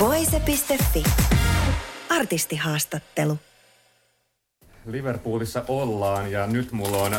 Voise.fi. 0.00 1.04
Artistihaastattelu. 2.08 3.38
Liverpoolissa 4.86 5.64
ollaan 5.68 6.32
ja 6.32 6.46
nyt 6.46 6.72
mulla 6.72 6.96
on 6.96 7.16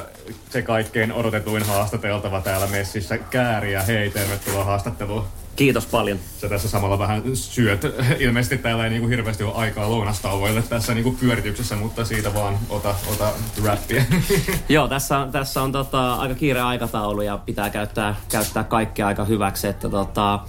se 0.49 0.62
kaikkein 0.62 1.13
odotetuin 1.13 1.63
haastateltava 1.63 2.41
täällä 2.41 2.67
messissä. 2.67 3.17
Kääriä, 3.17 3.81
hei, 3.81 4.09
tervetuloa 4.09 4.63
haastatteluun. 4.63 5.23
Kiitos 5.55 5.85
paljon. 5.85 6.20
Sä 6.38 6.49
tässä 6.49 6.70
samalla 6.70 6.99
vähän 6.99 7.23
syöt. 7.34 7.81
Ilmeisesti 8.20 8.57
täällä 8.57 8.84
ei 8.84 8.90
niinku 8.90 9.07
hirveästi 9.07 9.43
ole 9.43 9.55
aikaa 9.55 9.90
lounastauvoille 9.90 10.62
tässä 10.62 10.93
niinku 10.93 11.12
pyörityksessä, 11.12 11.76
mutta 11.76 12.05
siitä 12.05 12.34
vaan 12.34 12.59
ota, 12.70 12.95
ota 13.12 13.32
räppiä. 13.63 14.05
Joo, 14.70 14.88
tässä, 14.88 15.18
on, 15.18 15.32
tässä 15.32 15.62
on 15.62 15.71
tota, 15.71 16.13
aika 16.13 16.35
kiire 16.35 16.62
aikataulu 16.62 17.21
ja 17.21 17.38
pitää 17.38 17.70
käyttää, 17.70 18.16
käyttää 18.32 18.63
kaikkea 18.63 19.07
aika 19.07 19.26
hyväksi, 19.26 19.68
että 19.68 19.90
tota, 19.90 20.40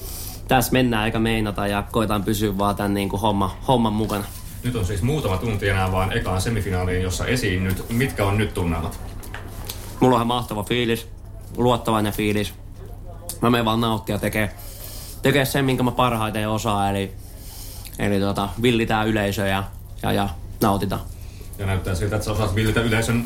tässä 0.48 0.73
mennään 0.73 1.02
aika 1.02 1.19
meinata 1.19 1.66
ja 1.66 1.84
koitan 1.92 2.24
pysyä 2.24 2.59
vaan 2.59 2.77
tämän 2.77 2.95
niin 2.95 3.09
kuin 3.09 3.20
homma, 3.20 3.56
homman 3.69 3.92
mukana. 3.92 4.24
Nyt 4.64 4.77
on 4.77 4.87
siis 4.87 5.02
muutama 5.02 5.36
tunti 5.36 5.69
enää 5.69 5.92
vaan 5.92 6.12
ekaan 6.12 6.41
semifinaaliin, 6.41 7.03
jossa 7.03 7.27
esiin 7.27 7.64
nyt. 7.64 7.84
Mitkä 7.91 8.25
on 8.25 8.39
nyt 8.39 8.55
tunnelmat? 8.55 9.00
Mulla 10.00 10.14
on 10.14 10.19
ihan 10.19 10.27
mahtava 10.27 10.62
fiilis, 10.62 11.08
luottavainen 11.56 12.12
fiilis. 12.12 12.55
Mä 13.42 13.50
menen 13.50 13.64
vaan 13.64 13.81
nauttia 13.81 14.19
tekee, 14.19 14.53
tekee 15.22 15.44
sen, 15.44 15.64
minkä 15.64 15.83
mä 15.83 15.91
parhaiten 15.91 16.48
osaan, 16.48 16.91
eli, 16.91 17.12
eli 17.98 18.20
tota, 18.20 18.48
villitään 18.62 19.09
yleisö 19.09 19.47
ja, 19.47 19.64
ja, 20.03 20.12
ja 20.12 20.28
nautitaan. 20.61 21.00
Ja 21.59 21.66
näyttää 21.66 21.94
siltä, 21.94 22.16
että 22.16 22.25
sä 22.25 22.33
osaat 22.33 22.55
villitä 22.55 22.81
yleisön 22.81 23.25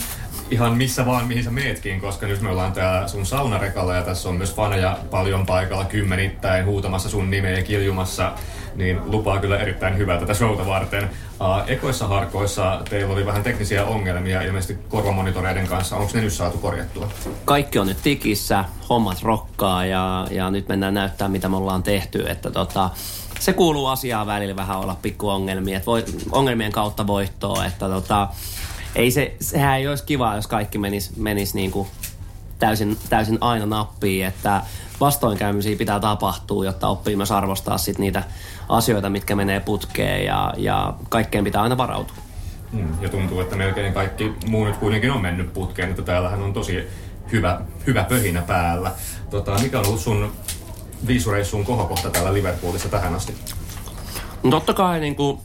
ihan 0.51 0.77
missä 0.77 1.07
vaan, 1.07 1.27
mihin 1.27 1.45
sä 1.45 1.51
meetkin, 1.51 2.01
koska 2.01 2.27
nyt 2.27 2.41
me 2.41 2.51
ollaan 2.51 2.73
täällä 2.73 3.09
sun 3.09 3.27
saunarekalla 3.27 3.95
ja 3.95 4.03
tässä 4.03 4.29
on 4.29 4.35
myös 4.35 4.55
faneja 4.55 4.99
paljon 5.11 5.47
paikalla 5.47 5.85
kymmenittäin 5.85 6.67
huutamassa 6.67 7.09
sun 7.09 7.31
nimeä 7.31 7.59
ja 7.59 7.63
kiljumassa, 7.63 8.33
niin 8.75 9.01
lupaa 9.07 9.39
kyllä 9.39 9.59
erittäin 9.59 9.97
hyvää 9.99 10.21
tätä 10.21 10.35
showta 10.35 10.67
varten. 10.67 11.05
Uh, 11.05 11.71
ekoissa 11.71 12.07
harkoissa 12.07 12.83
teillä 12.91 13.13
oli 13.13 13.27
vähän 13.27 13.43
teknisiä 13.43 13.85
ongelmia 13.85 14.43
ilmeisesti 14.43 14.79
korvamonitoreiden 14.89 15.67
kanssa. 15.67 15.97
Onko 15.97 16.11
ne 16.15 16.21
nyt 16.21 16.33
saatu 16.33 16.59
korjattua? 16.59 17.09
Kaikki 17.45 17.79
on 17.79 17.87
nyt 17.87 18.03
tikissä, 18.03 18.65
hommat 18.89 19.23
rokkaa 19.23 19.87
ja, 19.87 20.27
ja 20.31 20.51
nyt 20.51 20.69
mennään 20.69 20.95
näyttää, 20.95 21.29
mitä 21.29 21.49
me 21.49 21.57
ollaan 21.57 21.83
tehty. 21.83 22.25
Että 22.29 22.51
tota, 22.51 22.91
se 23.41 23.53
kuuluu 23.53 23.87
asiaan 23.87 24.27
välillä 24.27 24.57
vähän 24.57 24.79
olla 24.79 24.97
pikku 25.03 25.29
ongelmia, 25.29 25.81
voi, 25.87 26.05
ongelmien 26.33 26.73
kautta 26.73 27.07
voittoa, 27.07 27.65
että 27.65 27.89
tota, 27.89 28.29
ei 28.97 29.11
se, 29.11 29.37
sehän 29.41 29.79
ei 29.79 29.89
olisi 29.89 30.05
kiva, 30.05 30.37
jos 30.37 30.47
kaikki 30.47 30.79
menisi 30.79 31.13
menis 31.17 31.55
niin 31.55 31.71
kuin 31.71 31.89
täysin, 32.59 32.99
täysin 33.09 33.39
aina 33.41 33.67
nappiin, 33.67 34.27
että 34.27 34.63
vastoinkäymisiä 35.01 35.77
pitää 35.77 36.01
tapahtua, 36.01 36.65
jotta 36.65 36.89
oppii 36.89 37.17
myös 37.17 37.31
arvostaa 37.31 37.79
sit 37.79 37.99
niitä 37.99 38.23
asioita, 38.69 39.11
mitkä 39.11 39.37
menee 39.37 39.61
putkeen 39.61 40.25
ja, 40.25 40.55
ja 40.57 40.95
kaikkeen 41.09 41.45
pitää 41.45 41.63
aina 41.63 41.77
varautua. 41.77 42.17
Hmm, 42.73 42.89
ja 43.01 43.09
tuntuu, 43.09 43.41
että 43.41 43.57
melkein 43.57 43.95
kaikki 43.95 44.33
muu 44.47 44.65
nyt 44.65 44.77
kuitenkin 44.77 45.13
on 45.13 45.23
mennyt 45.23 45.53
putkeen, 45.53 45.91
että 45.91 46.03
täällähän 46.03 46.43
on 46.43 46.53
tosi 46.53 46.89
hyvä, 47.33 47.61
hyvä 47.87 48.05
pöhinä 48.05 48.43
päällä. 48.43 48.93
Tota, 49.31 49.59
mikä 49.63 49.79
on 49.79 49.87
ollut 49.87 50.01
sun 50.01 50.33
viisureissuun 51.07 51.65
kohokohta 51.65 52.11
täällä 52.11 52.35
Liverpoolissa 52.35 52.89
tähän 52.89 53.15
asti? 53.15 53.35
No 54.43 54.51
totta 54.51 54.75
kai 54.75 55.01
niin 55.01 55.17
kuin, 55.17 55.39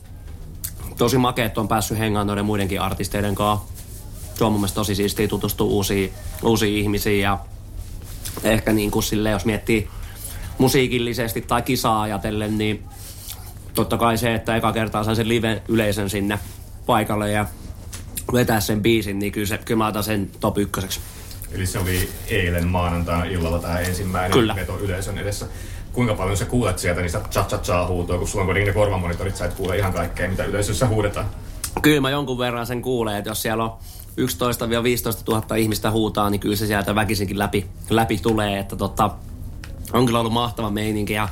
tosi 1.02 1.18
makeet 1.18 1.58
on 1.58 1.68
päässyt 1.68 2.00
hengaan 2.00 2.28
noiden 2.28 2.46
muidenkin 2.46 2.82
artisteiden 2.82 3.36
kanssa. 3.36 3.68
Se 4.36 4.44
on 4.44 4.52
mun 4.52 4.62
mielestä 4.62 4.76
tosi 4.76 4.96
siistiä 4.96 5.28
tutustua 5.28 5.68
uusiin, 5.68 6.14
uusiin 6.44 6.78
ihmisiin 6.78 7.22
ja 7.22 7.40
ehkä 8.44 8.74
niin 8.74 8.92
kuin 8.92 9.04
sille, 9.04 9.30
jos 9.30 9.46
miettii 9.46 9.90
musiikillisesti 10.58 11.42
tai 11.42 11.62
kisaa 11.62 12.02
ajatellen, 12.02 12.58
niin 12.58 12.84
totta 13.74 13.98
kai 13.98 14.18
se, 14.18 14.34
että 14.34 14.56
eka 14.56 14.74
kertaa 14.74 15.04
sain 15.04 15.16
sen 15.16 15.30
live-yleisön 15.30 16.10
sinne 16.10 16.40
paikalle 16.86 17.32
ja 17.32 17.46
vetää 18.34 18.60
sen 18.60 18.82
biisin, 18.82 19.20
niin 19.20 19.32
kyllä, 19.32 19.48
se, 19.48 19.58
kyllä 19.58 19.78
mä 19.78 19.88
otan 19.88 20.04
sen 20.04 20.30
top 20.40 20.58
ykköseksi. 20.58 21.00
Eli 21.52 21.66
se 21.66 21.80
oli 21.80 22.10
eilen 22.28 22.68
maanantaina 22.68 23.24
illalla 23.24 23.60
tämä 23.60 23.80
ensimmäinen 23.80 24.32
Kyllä. 24.32 24.56
veto 24.56 24.80
yleisön 24.80 25.18
edessä. 25.18 25.48
Kuinka 25.94 26.14
paljon 26.14 26.38
sä 26.38 26.46
kuulet 26.46 26.80
sieltä 26.80 27.02
niistä 27.02 27.22
cha 27.32 27.44
cha 27.44 27.58
cha 27.58 27.88
huutoa, 27.88 28.18
kun 28.18 28.28
sulla 28.28 28.42
on 28.42 28.48
kuitenkin 28.48 28.68
ne 28.68 28.74
korvamonitorit, 28.74 29.36
sä 29.36 29.46
et 29.46 29.54
kuule 29.54 29.78
ihan 29.78 29.94
kaikkea, 29.94 30.30
mitä 30.30 30.44
yleisössä 30.44 30.88
huudetaan. 30.88 31.26
Kyllä 31.82 32.02
mä 32.02 32.10
jonkun 32.10 32.38
verran 32.38 32.68
sen 32.68 32.82
kuulee, 32.82 33.18
että 33.18 33.30
jos 33.30 33.42
siellä 33.42 33.64
on 33.64 33.78
11-15 34.20 34.24
000 35.28 35.56
ihmistä 35.56 35.92
huutaa, 35.92 36.30
niin 36.30 36.40
kyllä 36.40 36.56
se 36.56 36.68
sieltä 36.68 36.96
väkisinkin 36.96 37.40
läpi, 37.40 37.66
läpi 37.90 38.18
tulee. 38.18 38.60
Että 38.60 38.76
tota, 38.76 39.10
on 39.94 40.06
kyllä 40.06 40.20
ollut 40.20 40.34
mahtava 40.34 40.72
meininki 40.72 41.14
ja 41.14 41.30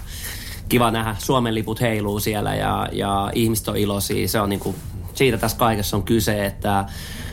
kiva 0.70 0.92
nähdä. 0.92 1.16
Suomen 1.20 1.56
liput 1.56 1.82
heiluu 1.82 2.20
siellä 2.20 2.56
ja, 2.56 2.90
ja 2.92 3.32
ihmiset 3.34 3.68
on 3.68 3.78
iloisia. 3.78 4.28
Se 4.28 4.40
on 4.40 4.50
niinku, 4.50 4.76
siitä 5.14 5.38
tässä 5.38 5.58
kaikessa 5.58 5.98
on 5.98 6.04
kyse, 6.04 6.46
että 6.46 6.86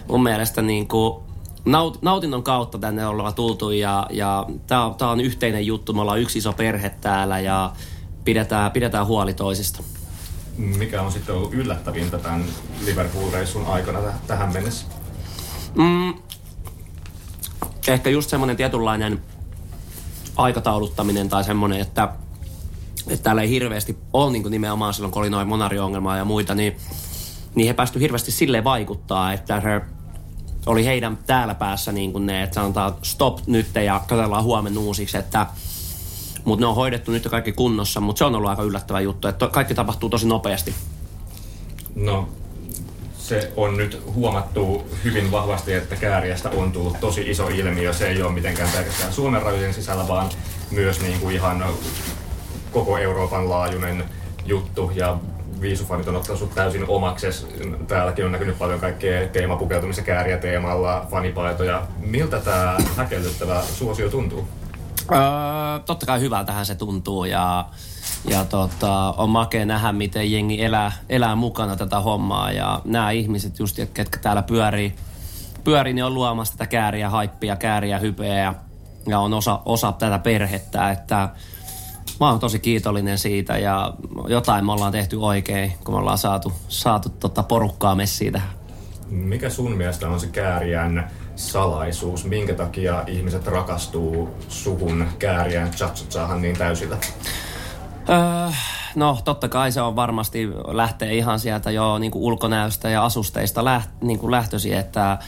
mun 0.09 0.23
mielestä 0.23 0.63
niinku, 0.63 1.26
naut, 1.67 2.03
nautinnon 2.03 2.43
kautta 2.43 2.79
tänne 2.79 3.07
ollaan 3.07 3.35
tultu 3.35 3.71
ja, 3.71 4.07
ja 4.11 4.47
tämä 4.67 4.85
on, 4.85 4.95
tää 4.95 5.09
on 5.09 5.21
yhteinen 5.21 5.67
juttu. 5.67 5.93
Me 5.93 6.01
ollaan 6.01 6.21
yksi 6.21 6.39
iso 6.39 6.53
perhe 6.53 6.91
täällä 6.91 7.41
ja 7.41 7.73
pidetään, 8.25 8.73
pidetään 8.73 9.07
huoli 9.07 9.35
toisista. 9.35 9.83
Mikä 10.57 11.03
on 11.03 11.13
sitten 11.13 11.35
ollut 11.35 11.55
yllättävintä 11.55 12.19
tämän 12.19 12.45
Liverpool-reissun 12.85 13.67
aikana 13.67 13.99
täh- 13.99 14.27
tähän 14.27 14.53
mennessä? 14.53 14.87
Mm, 15.75 16.15
ehkä 17.89 18.11
just 18.11 18.31
semmoinen 18.31 18.57
tietynlainen 18.57 19.23
aikatauluttaminen 20.37 21.29
tai 21.29 21.45
semmoinen, 21.45 21.81
että, 21.81 22.09
että 23.09 23.23
täällä 23.23 23.43
ei 23.43 23.51
hirveästi 23.51 23.99
ole 24.13 24.33
niin 24.33 24.51
nimenomaan 24.51 24.95
silloin, 24.95 25.13
kun 25.13 25.23
oli 25.23 25.31
noin 25.31 25.49
monario-ongelmaa 25.49 26.17
ja 26.17 26.25
muita, 26.25 26.55
niin, 26.55 26.77
niin 27.55 27.69
he 27.69 27.75
päästy 27.75 28.01
hirveästi 28.01 28.31
silleen 28.31 28.65
vaikuttaa, 28.65 29.33
että 29.33 29.61
se 29.61 29.96
oli 30.67 30.85
heidän 30.85 31.19
täällä 31.27 31.55
päässä 31.55 31.93
niin 31.93 32.13
kuin 32.13 32.27
ne, 32.27 32.43
että 32.43 32.55
sanotaan 32.55 32.95
stop 33.03 33.39
nyt 33.47 33.75
ja 33.75 34.01
katsellaan 34.07 34.45
huomenna 34.45 34.81
uusiksi, 34.81 35.19
että 35.19 35.47
mutta 36.45 36.61
ne 36.63 36.67
on 36.67 36.75
hoidettu 36.75 37.11
nyt 37.11 37.29
kaikki 37.31 37.53
kunnossa, 37.53 38.01
mutta 38.01 38.19
se 38.19 38.25
on 38.25 38.35
ollut 38.35 38.51
aika 38.51 38.63
yllättävä 38.63 39.01
juttu, 39.01 39.29
että 39.29 39.49
kaikki 39.49 39.75
tapahtuu 39.75 40.09
tosi 40.09 40.27
nopeasti. 40.27 40.75
No, 41.95 42.29
se 43.19 43.53
on 43.57 43.77
nyt 43.77 44.03
huomattu 44.15 44.87
hyvin 45.05 45.31
vahvasti, 45.31 45.73
että 45.73 45.97
kääriästä 45.97 46.51
on 46.51 46.73
tullut 46.73 47.01
tosi 47.01 47.31
iso 47.31 47.49
ilmiö. 47.49 47.93
Se 47.93 48.09
ei 48.09 48.23
ole 48.23 48.33
mitenkään 48.33 48.71
pelkästään 48.71 49.13
Suomen 49.13 49.43
rajojen 49.43 49.75
sisällä, 49.75 50.09
vaan 50.09 50.29
myös 50.71 51.01
niin 51.01 51.21
kuin 51.21 51.35
ihan 51.35 51.65
koko 52.73 52.99
Euroopan 52.99 53.51
laajuinen 53.51 54.05
juttu. 54.45 54.93
Ja 54.95 55.19
viisufanit 55.61 56.09
on 56.09 56.17
ottanut 56.17 56.39
sut 56.39 56.55
täysin 56.55 56.85
omakses. 56.89 57.47
Täälläkin 57.89 58.25
on 58.25 58.33
näkynyt 58.33 58.59
paljon 58.59 58.81
kaikkea 58.81 59.29
teemapukeutumista 59.29 60.03
kääriä 60.03 60.39
teemalla, 60.39 61.07
fanipaitoja. 61.11 61.83
Miltä 61.99 62.41
tämä 62.41 62.77
häkellyttävä 62.97 63.63
suosio 63.63 64.11
tuntuu? 64.11 64.49
Öö, 65.13 65.19
totta 65.87 66.07
kai 66.07 66.21
hyvältähän 66.21 66.67
se 66.67 66.75
tuntuu 66.75 67.25
ja, 67.25 67.65
ja 68.29 68.45
tota, 68.45 69.15
on 69.17 69.31
makea 69.31 69.67
nähdä, 69.67 69.93
miten 69.93 70.33
jengi 70.33 70.65
elää, 70.65 70.93
elää 71.09 71.35
mukana 71.35 71.77
tätä 71.77 72.01
hommaa 72.01 72.53
ja 72.53 72.81
nämä 72.85 73.11
ihmiset 73.11 73.59
just, 73.59 73.81
ketkä 73.95 74.19
täällä 74.19 74.43
pyörii, 74.43 74.97
pyörii 75.65 75.93
niin 75.93 76.05
on 76.05 76.15
luomassa 76.15 76.53
tätä 76.53 76.67
kääriä, 76.67 77.11
haippia, 77.11 77.57
kääriä, 77.57 77.99
hypeä 77.99 78.39
ja, 78.39 78.55
ja 79.07 79.19
on 79.19 79.35
osa, 79.35 79.61
osa 79.65 79.93
tätä 79.93 80.19
perhettä, 80.19 80.91
että 80.91 81.29
mä 82.21 82.31
oon 82.31 82.41
tosi 82.41 82.59
kiitollinen 82.59 83.19
siitä 83.19 83.59
ja 83.59 83.95
jotain 84.29 84.67
me 84.67 84.73
ollaan 84.73 84.93
tehty 84.93 85.17
oikein, 85.17 85.73
kun 85.85 85.95
me 85.95 85.99
ollaan 85.99 86.19
saatu, 86.19 86.53
saatu 86.69 87.09
tota 87.09 87.43
porukkaa 87.43 87.95
messiin 87.95 88.33
tähän. 88.33 88.51
Mikä 89.11 89.51
sun 89.51 89.77
mielestä 89.77 90.09
on 90.09 90.21
se 90.21 90.27
kääriän 90.27 91.11
salaisuus? 91.37 92.25
Minkä 92.25 92.55
takia 92.55 93.05
ihmiset 93.07 93.47
rakastuu 93.47 94.29
suhun 94.49 95.07
kääriän 95.19 95.71
cha 95.71 96.37
niin 96.41 96.59
täysillä? 96.59 96.97
Öö, 98.09 98.51
no 98.95 99.19
totta 99.25 99.49
kai 99.49 99.73
se 99.73 99.81
on 99.81 99.97
varmasti 99.97 100.49
lähtee 100.67 101.15
ihan 101.15 101.41
sieltä 101.41 101.71
jo 101.71 101.99
niin 101.99 102.13
kuin 102.13 102.23
ulkonäöstä 102.23 102.89
ja 102.89 103.05
asusteista 103.05 103.65
läht, 103.65 103.91
niin 104.01 104.19
kuin 104.19 104.31
lähtöisin, 104.31 104.75
että 104.75 105.19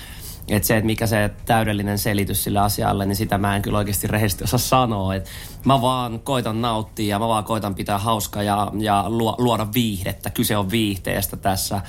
että 0.48 0.66
se, 0.66 0.76
että 0.76 0.86
mikä 0.86 1.06
se 1.06 1.30
täydellinen 1.46 1.98
selitys 1.98 2.44
sille 2.44 2.58
asialle, 2.58 3.06
niin 3.06 3.16
sitä 3.16 3.38
mä 3.38 3.56
en 3.56 3.62
kyllä 3.62 3.78
oikeasti 3.78 4.06
rehellisesti 4.06 4.44
osaa 4.44 4.58
sanoa. 4.58 5.14
Et 5.14 5.30
mä 5.64 5.82
vaan 5.82 6.20
koitan 6.20 6.62
nauttia 6.62 7.08
ja 7.08 7.18
mä 7.18 7.28
vaan 7.28 7.44
koitan 7.44 7.74
pitää 7.74 7.98
hauskaa 7.98 8.42
ja, 8.42 8.72
ja 8.78 9.04
luoda 9.38 9.66
viihdettä. 9.74 10.30
Kyse 10.30 10.56
on 10.56 10.70
viihteestä 10.70 11.36
tässä. 11.36 11.80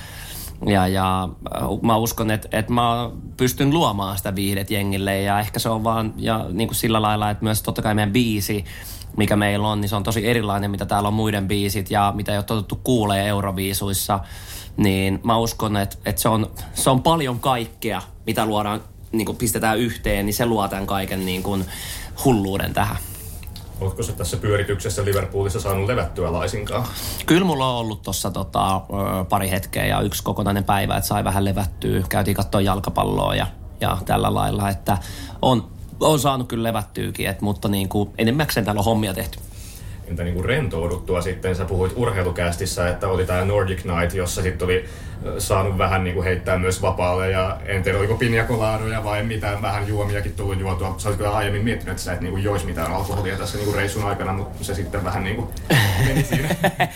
Ja, 0.66 0.88
ja 0.88 1.28
äh, 1.56 1.62
mä 1.82 1.96
uskon, 1.96 2.30
että, 2.30 2.48
että 2.52 2.72
mä 2.72 3.10
pystyn 3.36 3.70
luomaan 3.70 4.16
sitä 4.16 4.34
viihdet 4.34 4.70
jengille 4.70 5.22
ja 5.22 5.40
ehkä 5.40 5.58
se 5.58 5.68
on 5.68 5.84
vaan 5.84 6.14
ja 6.16 6.46
niin 6.52 6.68
kuin 6.68 6.76
sillä 6.76 7.02
lailla, 7.02 7.30
että 7.30 7.44
myös 7.44 7.62
totta 7.62 7.82
kai 7.82 7.94
meidän 7.94 8.12
biisi, 8.12 8.64
mikä 9.20 9.36
meillä 9.36 9.68
on, 9.68 9.80
niin 9.80 9.88
se 9.88 9.96
on 9.96 10.02
tosi 10.02 10.26
erilainen, 10.26 10.70
mitä 10.70 10.86
täällä 10.86 11.06
on 11.06 11.14
muiden 11.14 11.48
biisit 11.48 11.90
ja 11.90 12.12
mitä 12.16 12.32
ei 12.32 12.38
ole 12.38 12.44
totuttu 12.44 12.80
kuulee 12.84 13.26
Euroviisuissa. 13.28 14.20
Niin 14.76 15.20
mä 15.24 15.36
uskon, 15.36 15.76
että, 15.76 15.96
että 16.04 16.22
se, 16.22 16.28
on, 16.28 16.50
se 16.74 16.90
on 16.90 17.02
paljon 17.02 17.40
kaikkea, 17.40 18.02
mitä 18.26 18.46
luodaan, 18.46 18.80
niin 19.12 19.26
kuin 19.26 19.38
pistetään 19.38 19.78
yhteen, 19.78 20.26
niin 20.26 20.34
se 20.34 20.46
luo 20.46 20.68
tämän 20.68 20.86
kaiken 20.86 21.26
niin 21.26 21.42
kuin 21.42 21.64
hulluuden 22.24 22.74
tähän. 22.74 22.96
Oletko 23.80 24.02
se 24.02 24.12
tässä 24.12 24.36
pyörityksessä 24.36 25.04
Liverpoolissa 25.04 25.60
saanut 25.60 25.86
levättyä 25.86 26.32
laisinkaan? 26.32 26.86
Kyllä 27.26 27.44
mulla 27.44 27.68
on 27.68 27.76
ollut 27.76 28.02
tuossa 28.02 28.30
tota, 28.30 28.80
pari 29.28 29.50
hetkeä 29.50 29.86
ja 29.86 30.00
yksi 30.00 30.22
kokonainen 30.22 30.64
päivä, 30.64 30.96
että 30.96 31.08
sai 31.08 31.24
vähän 31.24 31.44
levättyä. 31.44 32.02
Käytiin 32.08 32.36
katsoa 32.36 32.60
jalkapalloa 32.60 33.34
ja, 33.34 33.46
ja 33.80 33.98
tällä 34.06 34.34
lailla, 34.34 34.68
että 34.68 34.98
on, 35.42 35.79
on 36.00 36.18
saanut 36.18 36.48
kyllä 36.48 36.68
levättyykin, 36.68 37.28
että, 37.28 37.44
mutta 37.44 37.68
niin 37.68 37.88
kuin, 37.88 38.10
enemmäkseen 38.18 38.64
täällä 38.64 38.78
on 38.78 38.84
hommia 38.84 39.14
tehty 39.14 39.38
entä 40.10 40.24
niin 40.24 40.34
kuin 40.34 40.44
rentouduttua 40.44 41.20
sitten? 41.20 41.56
Sä 41.56 41.64
puhuit 41.64 41.92
urheilukästissä, 41.96 42.88
että 42.88 43.08
oli 43.08 43.26
tämä 43.26 43.44
Nordic 43.44 43.84
Night, 43.84 44.14
jossa 44.14 44.42
sitten 44.42 44.66
oli 44.66 44.84
saanut 45.38 45.78
vähän 45.78 46.04
niin 46.04 46.14
kuin 46.14 46.24
heittää 46.24 46.58
myös 46.58 46.82
vapaalle 46.82 47.30
ja 47.30 47.56
en 47.66 47.82
tiedä 47.82 47.98
oliko 47.98 48.14
pinjakolaadoja 48.14 49.04
vai 49.04 49.22
mitään 49.22 49.62
vähän 49.62 49.88
juomiakin 49.88 50.32
tullut 50.32 50.60
juotua. 50.60 50.94
Sä 50.98 51.08
olit 51.08 51.18
kyllä 51.18 51.36
aiemmin 51.36 51.64
miettinyt, 51.64 51.90
että 51.90 52.02
sä 52.02 52.12
et 52.12 52.20
niin 52.20 52.30
kuin 52.30 52.44
joisi 52.44 52.66
mitään 52.66 52.92
alkoholia 52.92 53.36
tässä 53.36 53.58
niin 53.58 53.66
kuin 53.66 53.76
reissun 53.76 54.04
aikana, 54.04 54.32
mutta 54.32 54.64
se 54.64 54.74
sitten 54.74 55.04
vähän 55.04 55.24
niin 55.24 55.36
kuin 55.36 55.48
meni 56.06 56.24
siinä. 56.24 56.48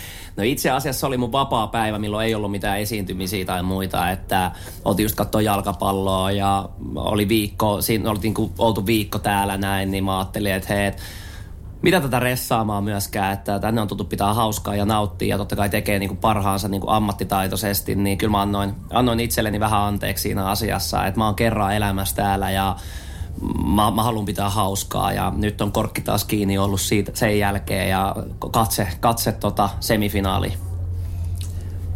No 0.45 0.49
itse 0.51 0.71
asiassa 0.71 1.07
oli 1.07 1.17
mun 1.17 1.31
vapaa 1.31 1.67
päivä, 1.67 1.99
milloin 1.99 2.27
ei 2.27 2.35
ollut 2.35 2.51
mitään 2.51 2.79
esiintymisiä 2.79 3.45
tai 3.45 3.63
muita, 3.63 4.11
että 4.11 4.51
oltiin 4.85 5.03
just 5.03 5.15
katsoa 5.15 5.41
jalkapalloa 5.41 6.31
ja 6.31 6.69
oli 6.95 7.29
viikko, 7.29 7.81
siinä 7.81 8.09
oltiin 8.09 8.33
niin 8.37 8.51
oltu 8.57 8.85
viikko 8.85 9.19
täällä 9.19 9.57
näin, 9.57 9.91
niin 9.91 10.03
mä 10.03 10.17
ajattelin, 10.17 10.53
että 10.53 10.73
hei, 10.73 10.91
mitä 11.81 12.01
tätä 12.01 12.19
ressaamaan 12.19 12.83
myöskään, 12.83 13.33
että 13.33 13.59
tänne 13.59 13.81
on 13.81 13.87
tuttu 13.87 14.03
pitää 14.03 14.33
hauskaa 14.33 14.75
ja 14.75 14.85
nauttia 14.85 15.27
ja 15.27 15.37
totta 15.37 15.55
kai 15.55 15.69
tekee 15.69 15.99
niin 15.99 16.09
kuin 16.09 16.19
parhaansa 16.19 16.67
niin 16.67 16.81
kuin 16.81 16.91
ammattitaitoisesti, 16.91 17.95
niin 17.95 18.17
kyllä 18.17 18.31
mä 18.31 18.41
annoin, 18.41 18.73
annoin 18.89 19.19
itselleni 19.19 19.59
vähän 19.59 19.81
anteeksi 19.81 20.21
siinä 20.21 20.45
asiassa, 20.45 21.05
että 21.05 21.19
mä 21.19 21.25
oon 21.25 21.35
kerran 21.35 21.75
elämässä 21.75 22.15
täällä 22.15 22.51
ja 22.51 22.75
mä, 23.65 23.91
mä 23.91 24.03
haluan 24.03 24.25
pitää 24.25 24.49
hauskaa 24.49 25.13
ja 25.13 25.33
nyt 25.35 25.61
on 25.61 25.71
korkki 25.71 26.01
taas 26.01 26.23
kiinni 26.23 26.57
ollut 26.57 26.81
siitä, 26.81 27.11
sen 27.13 27.39
jälkeen 27.39 27.89
ja 27.89 28.15
katse, 28.51 28.87
katse 28.99 29.31
tota 29.31 29.69
semifinaali. 29.79 30.53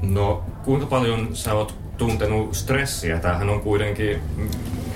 No 0.01 0.43
kuinka 0.65 0.85
paljon 0.85 1.35
sä 1.35 1.53
oot 1.53 1.75
tuntenut 1.97 2.55
stressiä? 2.55 3.19
Tämähän 3.19 3.49
on 3.49 3.61
kuitenkin 3.61 4.21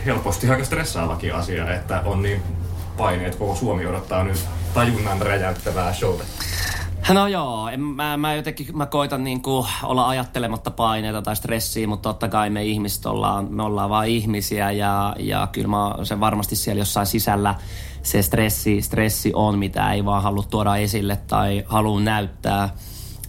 helposti 0.05 0.49
aika 0.49 0.65
stressaavakin 0.65 1.35
asia, 1.35 1.73
että 1.73 2.01
on 2.05 2.21
niin 2.21 2.41
paineet, 2.97 3.35
koko 3.35 3.55
Suomi 3.55 3.85
odottaa 3.85 4.23
nyt 4.23 4.45
tajunnan 4.73 5.21
räjäyttävää 5.21 5.93
showta. 5.93 6.23
No 7.09 7.27
joo, 7.27 7.69
mä, 7.77 8.17
mä 8.17 8.35
jotenkin 8.35 8.77
mä 8.77 8.85
koitan 8.85 9.23
niinku 9.23 9.67
olla 9.83 10.09
ajattelematta 10.09 10.71
paineita 10.71 11.21
tai 11.21 11.35
stressiä, 11.35 11.87
mutta 11.87 12.09
totta 12.09 12.29
kai 12.29 12.49
me 12.49 12.63
ihmiset 12.63 13.05
ollaan, 13.05 13.47
me 13.49 13.63
ollaan 13.63 13.89
vaan 13.89 14.07
ihmisiä 14.07 14.71
ja, 14.71 15.15
ja 15.19 15.47
kyllä 15.51 15.67
mä, 15.67 15.95
se 16.03 16.19
varmasti 16.19 16.55
siellä 16.55 16.81
jossain 16.81 17.07
sisällä 17.07 17.55
se 18.03 18.21
stressi, 18.21 18.81
stressi 18.81 19.31
on, 19.35 19.59
mitä 19.59 19.93
ei 19.93 20.05
vaan 20.05 20.23
halua 20.23 20.43
tuoda 20.49 20.75
esille 20.75 21.17
tai 21.27 21.63
halua 21.67 21.99
näyttää. 21.99 22.69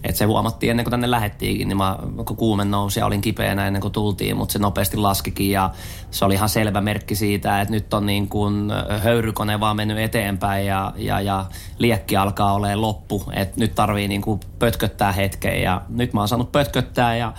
Et 0.05 0.15
se 0.15 0.25
huomattiin 0.25 0.71
ennen 0.71 0.83
kuin 0.83 0.91
tänne 0.91 1.11
lähettiinkin, 1.11 1.67
niin 1.67 1.77
mä, 1.77 1.97
kun 2.25 2.37
kuume 2.37 2.65
nousi 2.65 2.99
ja 2.99 3.05
olin 3.05 3.21
kipeänä 3.21 3.67
ennen 3.67 3.81
kuin 3.81 3.91
tultiin, 3.91 4.37
mutta 4.37 4.53
se 4.53 4.59
nopeasti 4.59 4.97
laskikin 4.97 5.51
ja 5.51 5.69
se 6.11 6.25
oli 6.25 6.33
ihan 6.33 6.49
selvä 6.49 6.81
merkki 6.81 7.15
siitä, 7.15 7.61
että 7.61 7.71
nyt 7.71 7.93
on 7.93 8.05
niin 8.05 8.27
kuin 8.27 8.71
höyrykone 9.03 9.59
vaan 9.59 9.75
mennyt 9.75 9.97
eteenpäin 9.97 10.65
ja, 10.65 10.93
ja, 10.97 11.21
ja 11.21 11.45
liekki 11.79 12.17
alkaa 12.17 12.53
olemaan 12.53 12.81
loppu, 12.81 13.23
että 13.33 13.59
nyt 13.59 13.75
tarvii 13.75 14.07
niin 14.07 14.21
kuin 14.21 14.39
pötköttää 14.59 15.11
hetken 15.11 15.61
ja 15.61 15.81
nyt 15.89 16.13
mä 16.13 16.21
oon 16.21 16.27
saanut 16.27 16.51
pötköttää 16.51 17.15
ja 17.15 17.33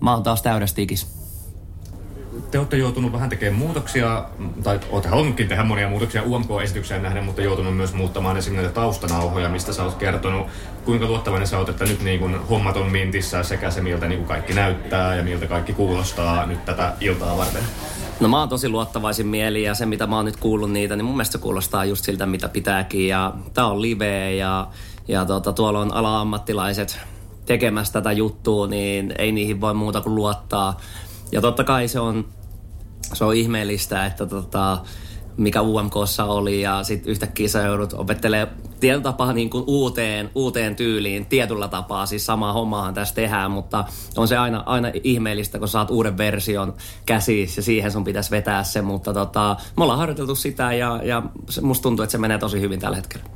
mä 0.00 0.12
oon 0.14 0.22
taas 0.22 0.42
täydessä 0.42 0.76
te 2.50 2.58
olette 2.58 2.76
joutunut 2.76 3.12
vähän 3.12 3.28
tekemään 3.28 3.58
muutoksia, 3.58 4.24
tai 4.62 4.80
olette 4.90 5.08
halunnutkin 5.08 5.48
tehdä 5.48 5.64
monia 5.64 5.88
muutoksia 5.88 6.22
UMK-esitykseen 6.22 7.02
nähden, 7.02 7.24
mutta 7.24 7.42
joutunut 7.42 7.76
myös 7.76 7.94
muuttamaan 7.94 8.36
esimerkiksi 8.36 8.62
näitä 8.62 8.80
taustanauhoja, 8.80 9.48
mistä 9.48 9.72
sä 9.72 9.84
oot 9.84 9.94
kertonut. 9.94 10.46
Kuinka 10.84 11.06
luottavainen 11.06 11.48
sä 11.48 11.58
oot, 11.58 11.68
että 11.68 11.84
nyt 11.84 12.02
niin 12.02 12.20
kun 12.20 12.40
hommat 12.50 12.76
on 12.76 12.90
mintissä 12.90 13.42
sekä 13.42 13.70
se, 13.70 13.80
miltä 13.80 14.08
niin 14.08 14.24
kaikki 14.24 14.54
näyttää 14.54 15.16
ja 15.16 15.22
miltä 15.22 15.46
kaikki 15.46 15.72
kuulostaa 15.72 16.46
nyt 16.46 16.64
tätä 16.64 16.92
iltaa 17.00 17.36
varten? 17.36 17.62
No 18.20 18.28
mä 18.28 18.38
oon 18.38 18.48
tosi 18.48 18.68
luottavaisin 18.68 19.26
mieli 19.26 19.62
ja 19.62 19.74
se 19.74 19.86
mitä 19.86 20.06
mä 20.06 20.16
oon 20.16 20.24
nyt 20.24 20.36
kuullut 20.36 20.70
niitä, 20.70 20.96
niin 20.96 21.04
mun 21.04 21.14
mielestä 21.14 21.32
se 21.32 21.38
kuulostaa 21.38 21.84
just 21.84 22.04
siltä 22.04 22.26
mitä 22.26 22.48
pitääkin 22.48 23.08
ja 23.08 23.34
tää 23.54 23.66
on 23.66 23.82
live 23.82 24.34
ja, 24.34 24.66
ja 25.08 25.24
tota, 25.24 25.52
tuolla 25.52 25.80
on 25.80 25.94
ala-ammattilaiset 25.94 27.00
tekemässä 27.46 27.92
tätä 27.92 28.12
juttua, 28.12 28.66
niin 28.66 29.14
ei 29.18 29.32
niihin 29.32 29.60
voi 29.60 29.74
muuta 29.74 30.00
kuin 30.00 30.14
luottaa. 30.14 30.80
Ja 31.32 31.40
totta 31.40 31.64
kai 31.64 31.88
se 31.88 32.00
on 32.00 32.24
se 33.12 33.24
on 33.24 33.34
ihmeellistä, 33.34 34.06
että 34.06 34.26
tota, 34.26 34.78
mikä 35.36 35.62
UMKssa 35.62 36.24
oli 36.24 36.60
ja 36.60 36.82
sitten 36.82 37.10
yhtäkkiä 37.10 37.48
sä 37.48 37.62
joudut 37.62 37.92
opettelee 37.92 38.48
tietyllä 38.80 39.02
tapaa 39.02 39.32
niin 39.32 39.50
kuin 39.50 39.64
uuteen, 39.66 40.30
uuteen 40.34 40.76
tyyliin, 40.76 41.26
tietyllä 41.26 41.68
tapaa, 41.68 42.06
siis 42.06 42.26
sama 42.26 42.52
hommahan 42.52 42.94
tässä 42.94 43.14
tehdään, 43.14 43.50
mutta 43.50 43.84
on 44.16 44.28
se 44.28 44.36
aina, 44.36 44.62
aina 44.66 44.90
ihmeellistä, 45.04 45.58
kun 45.58 45.68
saat 45.68 45.90
uuden 45.90 46.18
version 46.18 46.74
käsissä 47.06 47.58
ja 47.58 47.62
siihen 47.62 47.92
sun 47.92 48.04
pitäisi 48.04 48.30
vetää 48.30 48.64
se, 48.64 48.82
mutta 48.82 49.14
tota, 49.14 49.56
me 49.76 49.82
ollaan 49.82 49.98
harjoiteltu 49.98 50.34
sitä 50.34 50.72
ja, 50.72 51.00
ja 51.04 51.22
musta 51.62 51.82
tuntuu, 51.82 52.02
että 52.02 52.12
se 52.12 52.18
menee 52.18 52.38
tosi 52.38 52.60
hyvin 52.60 52.80
tällä 52.80 52.96
hetkellä. 52.96 53.26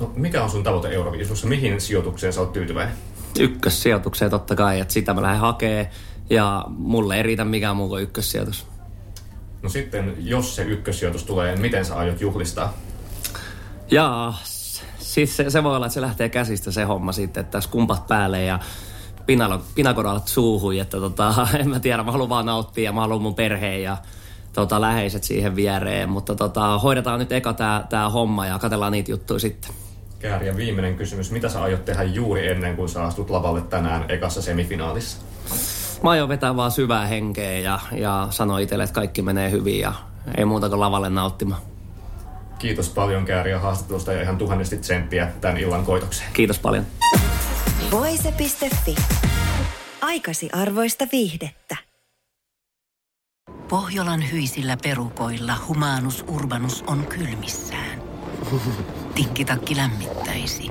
No, 0.00 0.12
mikä 0.16 0.42
on 0.42 0.50
sun 0.50 0.62
tavoite 0.62 0.88
Euroviisussa? 0.88 1.46
Mihin 1.46 1.80
sijoitukseen 1.80 2.32
sä 2.32 2.40
oot 2.40 2.52
tyytyväinen? 2.52 2.94
Ykkössijoitukseen 3.38 4.30
totta 4.30 4.56
kai, 4.56 4.80
että 4.80 4.94
sitä 4.94 5.14
mä 5.14 5.22
lähden 5.22 5.40
hakemaan 5.40 5.86
ja 6.30 6.64
mulle 6.68 7.16
ei 7.16 7.22
riitä 7.22 7.44
mikään 7.44 7.76
muu 7.76 7.88
kuin 7.88 8.02
ykkössijoitus. 8.02 8.66
No 9.62 9.68
sitten, 9.68 10.14
jos 10.18 10.56
se 10.56 10.62
ykkössijoitus 10.62 11.24
tulee, 11.24 11.56
miten 11.56 11.84
sä 11.84 11.96
aiot 11.96 12.20
juhlistaa? 12.20 12.74
Jaa, 13.90 14.38
siis 14.98 15.36
se, 15.36 15.50
se 15.50 15.62
voi 15.62 15.76
olla, 15.76 15.86
että 15.86 15.94
se 15.94 16.00
lähtee 16.00 16.28
käsistä 16.28 16.70
se 16.70 16.84
homma 16.84 17.12
sitten, 17.12 17.40
että 17.40 17.50
tässä 17.50 17.70
kumpat 17.70 18.06
päälle 18.06 18.42
ja 18.42 18.58
pinakodalat 19.74 20.28
suuhun, 20.28 20.76
että 20.76 21.00
tota, 21.00 21.46
en 21.60 21.70
mä 21.70 21.80
tiedä, 21.80 22.02
mä 22.02 22.12
haluan 22.12 22.28
vaan 22.28 22.46
nauttia 22.46 22.84
ja 22.84 22.92
mä 22.92 23.00
haluan 23.00 23.22
mun 23.22 23.34
perheen 23.34 23.82
ja 23.82 23.96
tota, 24.52 24.80
läheiset 24.80 25.24
siihen 25.24 25.56
viereen, 25.56 26.08
mutta 26.08 26.34
tota, 26.34 26.78
hoidetaan 26.78 27.18
nyt 27.18 27.32
eka 27.32 27.52
tää, 27.52 27.86
tää 27.88 28.10
homma 28.10 28.46
ja 28.46 28.58
katsellaan 28.58 28.92
niitä 28.92 29.10
juttuja 29.10 29.40
sitten. 29.40 29.70
Kääriä 30.18 30.56
viimeinen 30.56 30.96
kysymys. 30.96 31.30
Mitä 31.30 31.48
sä 31.48 31.62
aiot 31.62 31.84
tehdä 31.84 32.02
juuri 32.02 32.48
ennen 32.48 32.76
kuin 32.76 32.88
sä 32.88 33.04
astut 33.04 33.30
lavalle 33.30 33.60
tänään 33.60 34.04
ekassa 34.08 34.42
semifinaalissa? 34.42 35.18
Mä 36.04 36.10
aion 36.10 36.28
vetää 36.28 36.56
vaan 36.56 36.70
syvää 36.70 37.06
henkeä 37.06 37.58
ja, 37.58 37.78
ja 37.92 38.26
sanoa 38.30 38.58
itselle, 38.58 38.84
että 38.84 38.94
kaikki 38.94 39.22
menee 39.22 39.50
hyvin 39.50 39.78
ja 39.80 39.92
ei 40.36 40.44
muuta 40.44 40.68
kuin 40.68 40.80
lavalle 40.80 41.10
nauttimaan. 41.10 41.62
Kiitos 42.58 42.88
paljon 42.88 43.24
Kääriä 43.24 43.58
haastattelusta 43.58 44.12
ja 44.12 44.22
ihan 44.22 44.38
tuhannesti 44.38 44.76
tsemppiä 44.76 45.32
tämän 45.40 45.58
illan 45.58 45.84
koitokseen. 45.84 46.32
Kiitos 46.32 46.58
paljon. 46.58 46.86
Voise.fi. 47.90 48.94
Aikasi 50.02 50.48
arvoista 50.52 51.06
viihdettä. 51.12 51.76
Pohjolan 53.68 54.32
hyisillä 54.32 54.76
perukoilla 54.82 55.54
humanus 55.68 56.24
urbanus 56.28 56.84
on 56.86 57.06
kylmissään. 57.06 58.02
Tikkitakki 59.14 59.76
lämmittäisi. 59.76 60.70